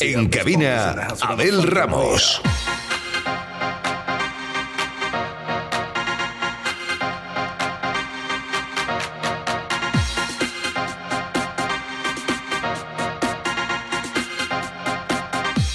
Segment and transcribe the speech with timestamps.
[0.00, 2.40] En cabina, Abel Ramos.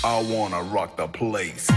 [0.06, 1.75] I wanna rock the place.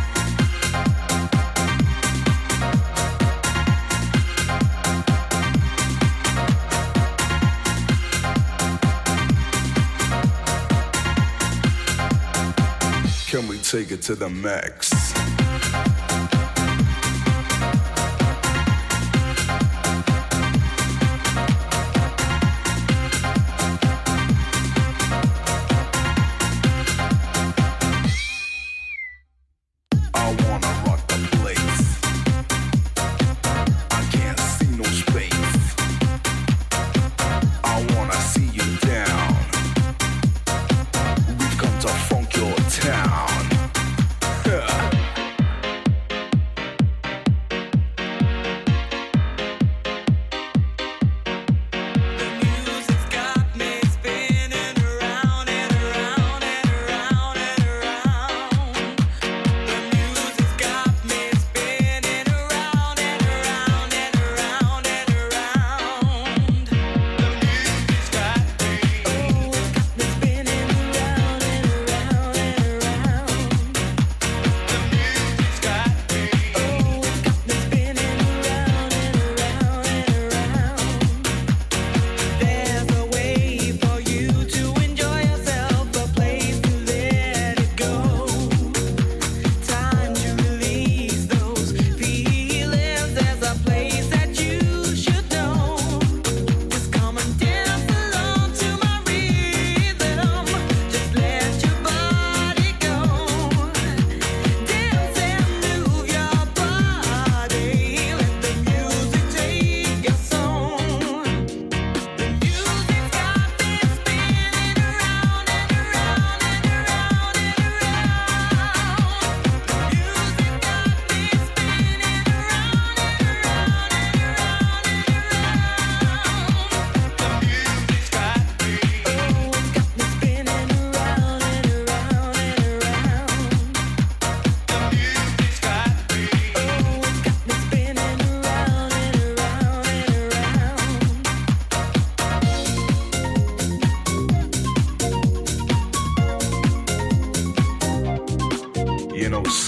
[13.68, 15.37] Take it to the max?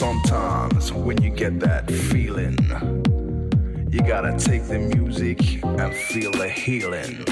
[0.01, 2.57] Sometimes when you get that feeling,
[3.91, 7.23] you gotta take the music and feel the healing.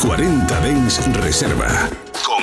[0.00, 1.90] 40 Dens Reserva.
[2.24, 2.42] Con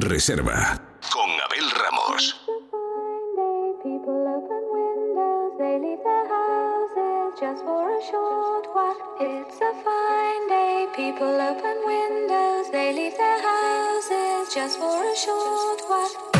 [0.00, 0.80] Reserva
[1.12, 2.40] con Abel Ramos.
[3.82, 8.96] People open windows, they leave their houses just for a short while.
[9.20, 10.86] It's a fine day.
[10.94, 16.39] People open windows, they leave their houses just for a short while.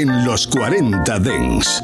[0.00, 1.83] en los 40 Dens.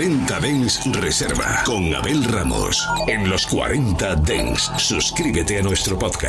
[0.00, 2.88] 40 Dens Reserva con Abel Ramos.
[3.06, 6.28] En los 40 Dens, suscríbete a nuestro podcast.